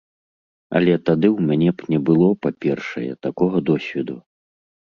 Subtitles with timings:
[0.79, 4.21] Але тады ў мяне б не было, па-першае, такога досведу.